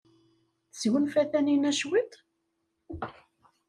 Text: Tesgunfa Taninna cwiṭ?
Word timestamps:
Tesgunfa 0.71 1.21
Taninna 1.31 1.71
cwiṭ? 1.79 2.11